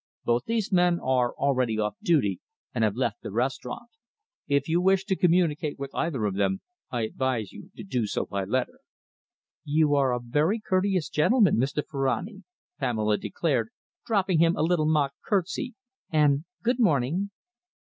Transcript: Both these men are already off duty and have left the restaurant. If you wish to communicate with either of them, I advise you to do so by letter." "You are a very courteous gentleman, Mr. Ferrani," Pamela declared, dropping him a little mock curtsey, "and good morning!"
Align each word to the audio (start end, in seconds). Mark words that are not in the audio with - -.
Both 0.25 0.45
these 0.45 0.71
men 0.71 0.99
are 0.99 1.35
already 1.35 1.77
off 1.77 1.95
duty 2.01 2.39
and 2.73 2.83
have 2.83 2.95
left 2.95 3.21
the 3.21 3.29
restaurant. 3.31 3.91
If 4.47 4.67
you 4.67 4.81
wish 4.81 5.05
to 5.05 5.15
communicate 5.15 5.77
with 5.77 5.93
either 5.93 6.25
of 6.25 6.33
them, 6.33 6.61
I 6.89 7.01
advise 7.03 7.51
you 7.53 7.69
to 7.77 7.83
do 7.83 8.07
so 8.07 8.25
by 8.25 8.45
letter." 8.45 8.79
"You 9.63 9.93
are 9.93 10.11
a 10.11 10.19
very 10.19 10.59
courteous 10.59 11.07
gentleman, 11.07 11.57
Mr. 11.57 11.85
Ferrani," 11.85 12.41
Pamela 12.79 13.19
declared, 13.19 13.69
dropping 14.03 14.39
him 14.39 14.55
a 14.55 14.63
little 14.63 14.87
mock 14.87 15.13
curtsey, 15.23 15.75
"and 16.09 16.45
good 16.63 16.79
morning!" 16.79 17.29